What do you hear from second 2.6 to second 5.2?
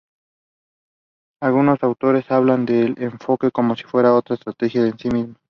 del "enfoque" como si fuera otra estrategia en sí